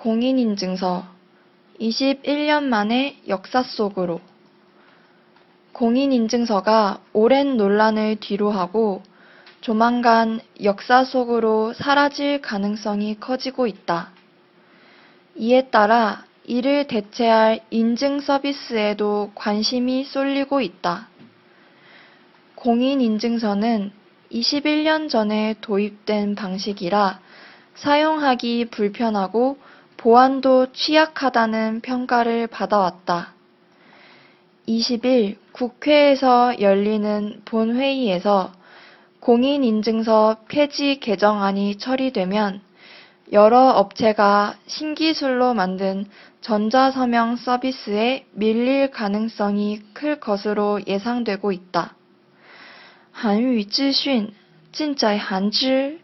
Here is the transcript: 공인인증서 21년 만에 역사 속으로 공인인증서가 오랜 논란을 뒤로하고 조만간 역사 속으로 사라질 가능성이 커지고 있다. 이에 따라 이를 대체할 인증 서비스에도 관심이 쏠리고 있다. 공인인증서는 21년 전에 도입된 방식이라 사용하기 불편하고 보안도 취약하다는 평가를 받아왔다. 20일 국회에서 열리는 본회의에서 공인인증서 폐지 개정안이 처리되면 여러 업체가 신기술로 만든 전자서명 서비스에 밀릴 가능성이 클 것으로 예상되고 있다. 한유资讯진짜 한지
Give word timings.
공인인증서 0.00 1.04
21년 1.78 2.64
만에 2.64 3.18
역사 3.28 3.62
속으로 3.62 4.22
공인인증서가 5.72 7.00
오랜 7.12 7.58
논란을 7.58 8.16
뒤로하고 8.16 9.02
조만간 9.60 10.40
역사 10.62 11.04
속으로 11.04 11.74
사라질 11.74 12.40
가능성이 12.40 13.20
커지고 13.20 13.66
있다. 13.66 14.12
이에 15.36 15.68
따라 15.68 16.24
이를 16.44 16.86
대체할 16.86 17.60
인증 17.68 18.20
서비스에도 18.20 19.32
관심이 19.34 20.04
쏠리고 20.04 20.62
있다. 20.62 21.08
공인인증서는 22.54 23.92
21년 24.32 25.10
전에 25.10 25.56
도입된 25.60 26.36
방식이라 26.36 27.20
사용하기 27.74 28.66
불편하고 28.70 29.58
보안도 30.00 30.72
취약하다는 30.72 31.82
평가를 31.82 32.46
받아왔다. 32.46 33.34
20일 34.66 35.36
국회에서 35.52 36.58
열리는 36.58 37.42
본회의에서 37.44 38.50
공인인증서 39.20 40.38
폐지 40.48 41.00
개정안이 41.00 41.76
처리되면 41.76 42.62
여러 43.32 43.68
업체가 43.68 44.54
신기술로 44.66 45.52
만든 45.52 46.06
전자서명 46.40 47.36
서비스에 47.36 48.24
밀릴 48.32 48.92
가능성이 48.92 49.82
클 49.92 50.18
것으로 50.18 50.80
예상되고 50.86 51.52
있다. 51.52 51.94
한유资讯진짜 53.12 55.14
한지 55.14 56.00